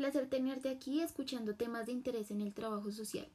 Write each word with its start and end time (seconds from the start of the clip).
placer 0.00 0.30
tenerte 0.30 0.70
aquí 0.70 1.02
escuchando 1.02 1.54
temas 1.54 1.86
de 1.86 1.92
interés 1.92 2.30
en 2.30 2.40
el 2.40 2.54
trabajo 2.54 2.90
social. 2.90 3.28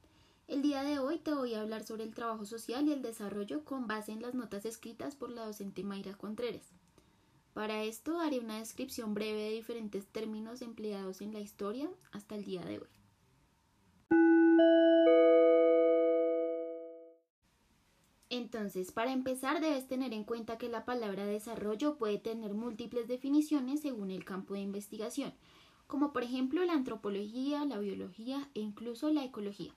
El 0.48 0.60
día 0.60 0.82
de 0.82 0.98
hoy 0.98 1.18
te 1.18 1.32
voy 1.32 1.54
a 1.54 1.60
hablar 1.60 1.84
sobre 1.84 2.02
el 2.02 2.12
trabajo 2.12 2.44
social 2.44 2.88
y 2.88 2.92
el 2.92 3.02
desarrollo 3.02 3.64
con 3.64 3.86
base 3.86 4.10
en 4.10 4.20
las 4.20 4.34
notas 4.34 4.64
escritas 4.64 5.14
por 5.14 5.30
la 5.30 5.46
docente 5.46 5.84
Mayra 5.84 6.14
Contreras. 6.14 6.72
Para 7.54 7.84
esto 7.84 8.18
haré 8.18 8.40
una 8.40 8.58
descripción 8.58 9.14
breve 9.14 9.42
de 9.42 9.50
diferentes 9.52 10.06
términos 10.06 10.60
empleados 10.60 11.20
en 11.20 11.32
la 11.32 11.40
historia 11.40 11.88
hasta 12.10 12.34
el 12.34 12.44
día 12.44 12.64
de 12.64 12.80
hoy. 12.80 12.88
Entonces, 18.28 18.90
para 18.90 19.12
empezar, 19.12 19.60
debes 19.60 19.86
tener 19.86 20.12
en 20.12 20.24
cuenta 20.24 20.58
que 20.58 20.68
la 20.68 20.84
palabra 20.84 21.26
desarrollo 21.26 21.96
puede 21.96 22.18
tener 22.18 22.54
múltiples 22.54 23.06
definiciones 23.06 23.82
según 23.82 24.10
el 24.10 24.24
campo 24.24 24.54
de 24.54 24.60
investigación, 24.60 25.32
como 25.86 26.12
por 26.12 26.22
ejemplo 26.22 26.64
la 26.64 26.72
antropología, 26.72 27.64
la 27.64 27.78
biología 27.78 28.48
e 28.54 28.60
incluso 28.60 29.10
la 29.10 29.24
ecología. 29.24 29.74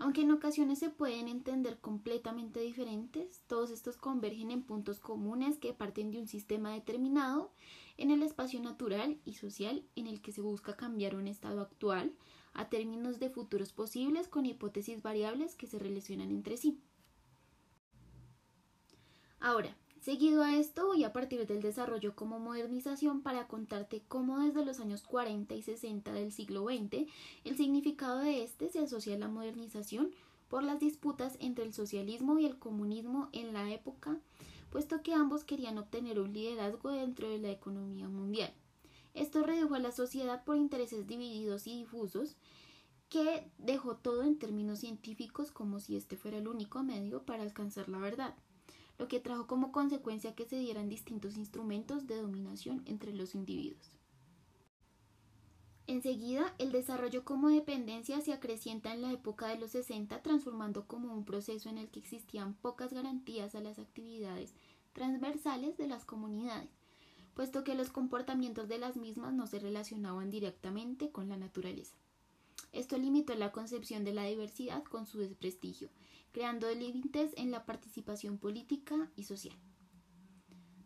Aunque 0.00 0.22
en 0.22 0.30
ocasiones 0.30 0.78
se 0.78 0.90
pueden 0.90 1.26
entender 1.26 1.78
completamente 1.80 2.60
diferentes, 2.60 3.42
todos 3.48 3.70
estos 3.70 3.96
convergen 3.96 4.52
en 4.52 4.62
puntos 4.62 5.00
comunes 5.00 5.58
que 5.58 5.74
parten 5.74 6.12
de 6.12 6.20
un 6.20 6.28
sistema 6.28 6.72
determinado 6.72 7.50
en 7.96 8.12
el 8.12 8.22
espacio 8.22 8.60
natural 8.60 9.18
y 9.24 9.34
social 9.34 9.82
en 9.96 10.06
el 10.06 10.20
que 10.20 10.30
se 10.30 10.40
busca 10.40 10.76
cambiar 10.76 11.16
un 11.16 11.26
estado 11.26 11.60
actual 11.60 12.12
a 12.54 12.68
términos 12.68 13.18
de 13.18 13.28
futuros 13.28 13.72
posibles 13.72 14.28
con 14.28 14.46
hipótesis 14.46 15.02
variables 15.02 15.56
que 15.56 15.66
se 15.66 15.80
relacionan 15.80 16.30
entre 16.30 16.56
sí. 16.56 16.80
Ahora, 19.40 19.76
Seguido 20.00 20.44
a 20.44 20.56
esto, 20.56 20.86
voy 20.86 21.02
a 21.02 21.12
partir 21.12 21.44
del 21.46 21.60
desarrollo 21.60 22.14
como 22.14 22.38
modernización 22.38 23.20
para 23.20 23.48
contarte 23.48 24.00
cómo 24.06 24.38
desde 24.38 24.64
los 24.64 24.78
años 24.78 25.02
40 25.02 25.56
y 25.56 25.62
60 25.62 26.12
del 26.12 26.30
siglo 26.30 26.64
XX 26.64 27.08
el 27.44 27.56
significado 27.56 28.20
de 28.20 28.44
este 28.44 28.68
se 28.68 28.78
asocia 28.78 29.16
a 29.16 29.18
la 29.18 29.26
modernización 29.26 30.12
por 30.48 30.62
las 30.62 30.78
disputas 30.78 31.36
entre 31.40 31.64
el 31.64 31.74
socialismo 31.74 32.38
y 32.38 32.46
el 32.46 32.58
comunismo 32.58 33.28
en 33.32 33.52
la 33.52 33.72
época, 33.72 34.20
puesto 34.70 35.02
que 35.02 35.14
ambos 35.14 35.42
querían 35.42 35.78
obtener 35.78 36.20
un 36.20 36.32
liderazgo 36.32 36.90
dentro 36.90 37.28
de 37.28 37.38
la 37.38 37.50
economía 37.50 38.08
mundial. 38.08 38.54
Esto 39.14 39.42
redujo 39.42 39.74
a 39.74 39.80
la 39.80 39.90
sociedad 39.90 40.44
por 40.44 40.56
intereses 40.56 41.08
divididos 41.08 41.66
y 41.66 41.80
difusos, 41.80 42.36
que 43.08 43.50
dejó 43.58 43.96
todo 43.96 44.22
en 44.22 44.38
términos 44.38 44.78
científicos 44.78 45.50
como 45.50 45.80
si 45.80 45.96
este 45.96 46.16
fuera 46.16 46.38
el 46.38 46.46
único 46.46 46.84
medio 46.84 47.24
para 47.24 47.42
alcanzar 47.42 47.88
la 47.88 47.98
verdad 47.98 48.34
lo 48.98 49.08
que 49.08 49.20
trajo 49.20 49.46
como 49.46 49.72
consecuencia 49.72 50.34
que 50.34 50.44
se 50.44 50.58
dieran 50.58 50.88
distintos 50.88 51.36
instrumentos 51.36 52.06
de 52.06 52.16
dominación 52.16 52.82
entre 52.86 53.14
los 53.14 53.34
individuos. 53.34 53.98
Enseguida, 55.86 56.54
el 56.58 56.70
desarrollo 56.70 57.24
como 57.24 57.48
dependencia 57.48 58.20
se 58.20 58.34
acrecienta 58.34 58.92
en 58.92 59.00
la 59.00 59.10
época 59.10 59.46
de 59.48 59.58
los 59.58 59.70
60, 59.70 60.22
transformando 60.22 60.86
como 60.86 61.14
un 61.14 61.24
proceso 61.24 61.70
en 61.70 61.78
el 61.78 61.88
que 61.88 62.00
existían 62.00 62.52
pocas 62.52 62.92
garantías 62.92 63.54
a 63.54 63.60
las 63.60 63.78
actividades 63.78 64.52
transversales 64.92 65.78
de 65.78 65.86
las 65.86 66.04
comunidades, 66.04 66.68
puesto 67.34 67.64
que 67.64 67.74
los 67.74 67.88
comportamientos 67.88 68.68
de 68.68 68.78
las 68.78 68.96
mismas 68.96 69.32
no 69.32 69.46
se 69.46 69.60
relacionaban 69.60 70.28
directamente 70.28 71.10
con 71.10 71.28
la 71.28 71.38
naturaleza. 71.38 71.96
Esto 72.72 72.98
limitó 72.98 73.34
la 73.34 73.52
concepción 73.52 74.04
de 74.04 74.12
la 74.12 74.24
diversidad 74.24 74.84
con 74.84 75.06
su 75.06 75.18
desprestigio 75.18 75.90
creando 76.32 76.72
límites 76.72 77.32
en 77.36 77.50
la 77.50 77.64
participación 77.64 78.38
política 78.38 79.10
y 79.16 79.24
social. 79.24 79.56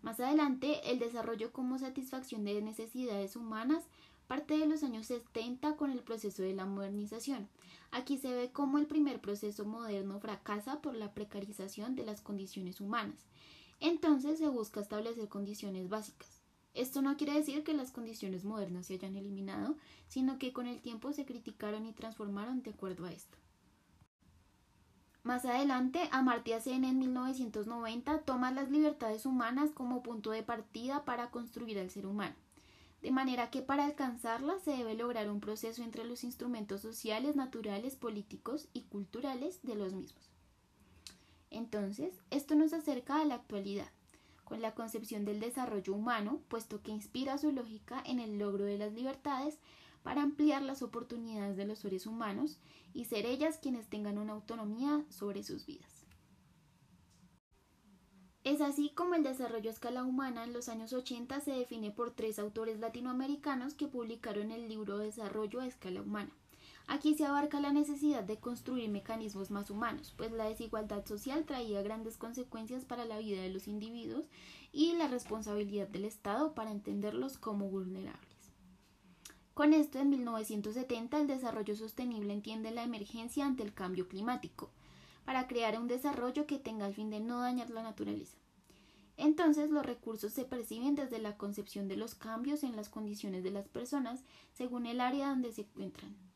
Más 0.01 0.19
adelante, 0.19 0.91
el 0.91 0.99
desarrollo 0.99 1.53
como 1.53 1.79
satisfacción 1.79 2.45
de 2.45 2.61
necesidades 2.63 3.37
humanas 3.37 3.85
parte 4.27 4.57
de 4.57 4.67
los 4.67 4.83
años 4.83 5.07
70 5.07 5.77
con 5.77 5.91
el 5.91 6.01
proceso 6.01 6.43
de 6.43 6.55
la 6.55 6.65
modernización. 6.65 7.49
Aquí 7.91 8.17
se 8.17 8.33
ve 8.33 8.51
cómo 8.51 8.79
el 8.79 8.87
primer 8.87 9.21
proceso 9.21 9.65
moderno 9.65 10.19
fracasa 10.21 10.81
por 10.81 10.95
la 10.95 11.13
precarización 11.13 11.95
de 11.95 12.05
las 12.05 12.23
condiciones 12.23 12.81
humanas. 12.81 13.27
Entonces 13.79 14.39
se 14.39 14.49
busca 14.49 14.81
establecer 14.81 15.29
condiciones 15.29 15.89
básicas. 15.89 16.42
Esto 16.75 17.03
no 17.03 17.17
quiere 17.17 17.35
decir 17.35 17.65
que 17.65 17.75
las 17.75 17.91
condiciones 17.91 18.45
modernas 18.45 18.87
se 18.87 18.95
hayan 18.95 19.17
eliminado, 19.17 19.77
sino 20.09 20.39
que 20.39 20.53
con 20.53 20.67
el 20.67 20.81
tiempo 20.81 21.13
se 21.13 21.27
criticaron 21.27 21.87
y 21.87 21.93
transformaron 21.93 22.63
de 22.63 22.71
acuerdo 22.71 23.05
a 23.05 23.13
esto. 23.13 23.37
Más 25.23 25.45
adelante, 25.45 26.09
Amartya 26.11 26.61
Sen 26.61 26.85
en 26.85 26.99
1990 26.99 28.23
toma 28.23 28.51
las 28.51 28.71
libertades 28.71 29.25
humanas 29.25 29.71
como 29.71 30.03
punto 30.03 30.31
de 30.31 30.43
partida 30.43 31.05
para 31.05 31.31
construir 31.31 31.79
al 31.79 31.91
ser 31.91 32.07
humano, 32.07 32.35
de 33.03 33.13
manera 33.13 33.51
que 33.51 33.63
para 33.63 33.85
alcanzarlas 33.85 34.63
se 34.63 34.73
debe 34.73 34.95
lograr 34.95 35.31
un 35.31 35.41
proceso 35.41 35.85
entre 35.85 36.05
los 36.05 36.25
instrumentos 36.25 36.81
sociales, 36.81 37.37
naturales, 37.37 37.95
políticos 37.95 38.69
y 38.73 38.83
culturales 38.83 39.63
de 39.63 39.77
los 39.77 39.93
mismos. 39.93 40.29
Entonces, 41.51 42.15
esto 42.31 42.57
nos 42.57 42.73
acerca 42.73 43.21
a 43.21 43.25
la 43.25 43.37
actualidad, 43.37 43.91
con 44.53 44.61
la 44.61 44.75
concepción 44.75 45.25
del 45.25 45.41
desarrollo 45.41 45.95
humano, 45.95 46.43
puesto 46.49 46.83
que 46.83 46.91
inspira 46.91 47.39
su 47.39 47.53
lógica 47.53 48.03
en 48.05 48.21
el 48.21 48.39
logro 48.39 48.67
de 48.67 48.77
las 48.77 48.93
libertades 48.93 49.59
para 50.03 50.21
ampliar 50.21 50.61
las 50.61 50.83
oportunidades 50.83 51.57
de 51.57 51.65
los 51.65 51.79
seres 51.79 52.07
humanos 52.07 52.59
y 52.93 53.07
ser 53.07 53.25
ellas 53.25 53.57
quienes 53.57 53.89
tengan 53.89 54.19
una 54.19 54.35
autonomía 54.35 55.07
sobre 55.09 55.43
sus 55.43 55.65
vidas. 55.65 56.05
Es 58.45 58.61
así 58.61 58.91
como 58.91 59.15
el 59.15 59.23
desarrollo 59.23 59.71
a 59.71 59.73
escala 59.73 60.05
humana 60.05 60.45
en 60.45 60.53
los 60.53 60.69
años 60.69 60.93
80 60.93 61.41
se 61.41 61.53
define 61.53 61.91
por 61.91 62.11
tres 62.11 62.39
autores 62.39 62.79
latinoamericanos 62.79 63.73
que 63.73 63.89
publicaron 63.89 64.51
el 64.51 64.69
libro 64.69 64.99
Desarrollo 64.99 65.63
a 65.63 65.67
escala 65.67 66.03
humana. 66.03 66.37
Aquí 66.87 67.15
se 67.15 67.25
abarca 67.25 67.61
la 67.61 67.73
necesidad 67.73 68.25
de 68.25 68.39
construir 68.39 68.91
mecanismos 68.91 69.51
más 69.51 69.71
humanos, 69.71 70.13
pues 70.17 70.33
la 70.33 70.49
desigualdad 70.49 71.07
social 71.07 71.45
traía 71.45 71.83
grandes 71.83 72.17
consecuencias 72.17 72.85
para 72.85 73.05
la 73.05 73.19
vida 73.19 73.43
de 73.43 73.51
los 73.51 73.69
individuos 73.69 74.27
y 74.73 74.93
la 74.95 75.09
responsabilidad 75.09 75.89
del 75.89 76.05
Estado 76.05 76.55
para 76.55 76.71
entenderlos 76.71 77.39
como 77.39 77.69
vulnerables. 77.69 78.33
Con 79.55 79.75
esto, 79.75 79.99
en 79.99 80.11
1970, 80.11 81.21
el 81.21 81.27
desarrollo 81.27 81.77
sostenible 81.77 82.33
entiende 82.33 82.71
la 82.71 82.85
emergencia 82.85 83.47
ante 83.47 83.63
el 83.63 83.75
cambio 83.75 84.09
climático, 84.09 84.71
para 85.25 85.47
crear 85.47 85.79
un 85.79 85.89
desarrollo 85.89 86.47
que 86.47 86.59
tenga 86.59 86.87
el 86.87 86.95
fin 86.95 87.11
de 87.11 87.21
no 87.21 87.41
dañar 87.41 87.71
la 87.71 87.83
naturaleza. 87.83 88.37
Entonces, 89.17 89.71
los 89.71 89.85
recursos 89.85 90.33
se 90.33 90.45
perciben 90.45 90.95
desde 90.95 91.19
la 91.19 91.37
concepción 91.37 91.87
de 91.87 91.97
los 91.97 92.15
cambios 92.15 92.65
en 92.65 92.77
las 92.77 92.89
condiciones 92.89 93.45
de 93.45 93.51
las 93.51 93.69
personas 93.69 94.25
según 94.53 94.87
el 94.87 95.01
área 95.01 95.29
donde 95.29 95.53
se 95.53 95.63
encuentran. 95.63 96.32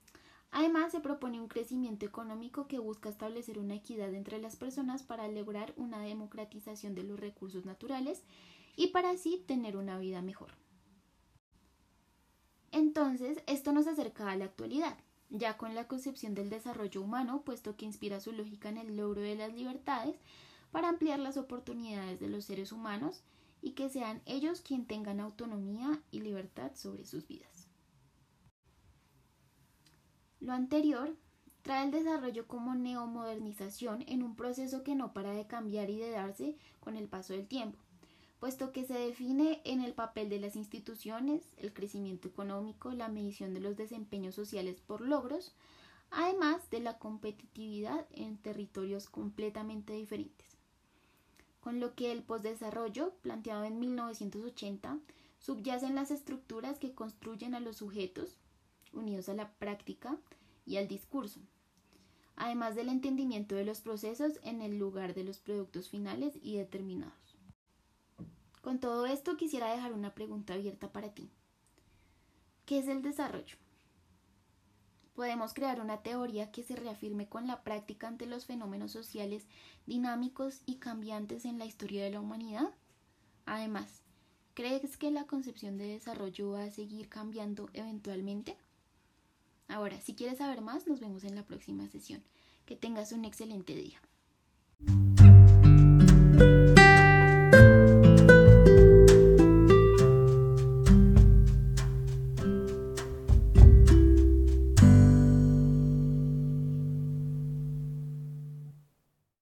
Además, 0.51 0.93
se 0.93 1.01
propone 1.01 1.41
un 1.41 1.49
crecimiento 1.49 2.07
económico 2.07 2.67
que 2.67 2.79
busca 2.79 3.09
establecer 3.09 3.59
una 3.59 3.75
equidad 3.75 4.15
entre 4.15 4.39
las 4.41 4.57
personas 4.57 5.03
para 5.03 5.29
lograr 5.29 5.75
una 5.77 6.01
democratización 6.01 6.95
de 6.95 7.03
los 7.03 7.21
recursos 7.21 7.65
naturales 7.67 8.23
y 8.77 8.89
para 8.89 9.11
así 9.11 9.43
tener 9.47 9.77
una 9.77 9.99
vida 9.99 10.23
mejor. 10.23 10.53
Entonces, 12.73 13.43
esto 13.47 13.73
nos 13.73 13.87
acerca 13.87 14.31
a 14.31 14.37
la 14.37 14.45
actualidad, 14.45 14.97
ya 15.31 15.57
con 15.57 15.75
la 15.75 15.89
concepción 15.89 16.35
del 16.35 16.51
desarrollo 16.51 17.01
humano, 17.03 17.43
puesto 17.43 17.77
que 17.77 17.87
inspira 17.87 18.21
su 18.21 18.33
lógica 18.33 18.69
en 18.69 18.79
el 18.79 18.97
logro 18.97 19.23
de 19.23 19.35
las 19.35 19.55
libertades 19.55 20.17
para 20.71 20.89
ampliar 20.89 21.19
las 21.19 21.37
oportunidades 21.37 22.21
de 22.21 22.29
los 22.29 22.45
seres 22.45 22.73
humanos 22.73 23.23
y 23.63 23.73
que 23.73 23.89
sean 23.89 24.21
ellos 24.27 24.61
quienes 24.61 24.87
tengan 24.87 25.21
autonomía 25.21 26.03
y 26.11 26.21
libertad 26.21 26.73
sobre 26.75 27.07
sus 27.07 27.27
vidas. 27.27 27.66
Lo 30.41 30.53
anterior 30.53 31.17
trae 31.63 31.85
el 31.85 31.91
desarrollo 31.91 32.47
como 32.47 32.75
neomodernización 32.75 34.05
en 34.07 34.23
un 34.23 34.37
proceso 34.37 34.85
que 34.85 34.95
no 34.95 35.13
para 35.13 35.33
de 35.33 35.47
cambiar 35.47 35.91
y 35.91 35.99
de 35.99 36.11
darse 36.11 36.57
con 36.81 36.97
el 36.97 37.09
paso 37.09 37.33
del 37.33 37.49
tiempo, 37.49 37.79
puesto 38.39 38.71
que 38.71 38.85
se 38.85 38.95
define 38.95 39.63
en 39.65 39.81
el 39.81 39.95
papel 39.95 40.29
de 40.29 40.39
las 40.39 40.57
instituciones, 40.57 41.43
el 41.57 41.73
crecimiento 41.73 42.29
económico, 42.29 42.93
la 42.93 43.09
medición 43.09 43.55
de 43.55 43.61
los 43.61 43.77
desempeños 43.77 44.35
sociales 44.35 44.81
por 44.81 45.01
logros, 45.01 45.55
además 46.11 46.71
de 46.71 46.81
la 46.81 46.99
competitividad 46.99 48.07
en 48.13 48.37
territorios 48.37 49.09
completamente 49.09 49.95
diferentes. 49.95 50.47
Con 51.61 51.81
lo 51.81 51.95
que 51.95 52.13
el 52.13 52.23
postdesarrollo, 52.23 53.15
planteado 53.23 53.65
en 53.65 53.81
1980, 53.81 54.99
subyacen 55.41 55.95
las 55.95 56.11
estructuras 56.11 56.79
que 56.79 56.95
construyen 56.95 57.55
a 57.55 57.61
los 57.61 57.79
sujetos, 57.79 58.37
unidos 58.97 59.29
a 59.29 59.35
la 59.35 59.53
práctica 59.53 60.19
y 60.65 60.79
al 60.79 60.89
discurso, 60.89 61.41
además 62.35 62.75
del 62.75 62.89
entendimiento 62.89 63.55
de 63.55 63.65
los 63.65 63.81
procesos 63.81 64.41
en 64.43 64.61
el 64.63 64.79
lugar 64.79 65.15
de 65.15 65.25
los 65.25 65.39
productos 65.39 65.89
finales 65.89 66.35
y 66.43 66.57
determinados. 66.57 67.37
Con 68.61 68.81
todo 68.81 69.07
esto 69.07 69.37
quisiera 69.37 69.71
dejar 69.71 69.93
una 69.93 70.15
pregunta 70.15 70.55
abierta 70.55 70.91
para 70.91 71.15
ti. 71.15 71.31
¿Qué 72.65 72.81
es 72.81 72.89
el 72.89 73.01
desarrollo? 73.01 73.57
Podemos 75.15 75.55
crear 75.55 75.81
una 75.81 76.03
teoría 76.03 76.51
que 76.51 76.63
se 76.63 76.77
reafirme 76.77 77.29
con 77.29 77.47
la 77.47 77.63
práctica 77.63 78.09
ante 78.09 78.27
los 78.27 78.45
fenómenos 78.45 78.91
sociales 78.91 79.47
dinámicos 79.87 80.63
y 80.67 80.75
cambiantes 80.75 81.45
en 81.45 81.59
la 81.59 81.65
historia 81.65 82.05
de 82.05 82.11
la 82.11 82.21
humanidad. 82.21 82.75
Además, 83.47 84.03
¿crees 84.53 84.97
que 84.97 85.11
la 85.11 85.25
concepción 85.25 85.79
de 85.79 85.87
desarrollo 85.87 86.51
va 86.51 86.65
a 86.65 86.71
seguir 86.71 87.09
cambiando 87.09 87.71
eventualmente? 87.73 88.59
Ahora, 89.77 90.01
si 90.01 90.15
quieres 90.15 90.39
saber 90.39 90.63
más, 90.63 90.87
nos 90.87 91.01
vemos 91.01 91.23
en 91.25 91.35
la 91.35 91.43
próxima 91.43 91.87
sesión. 91.87 92.23
Que 92.65 92.77
tengas 92.77 93.13
un 93.13 93.27
excelente 93.27 93.75
día. 93.75 94.01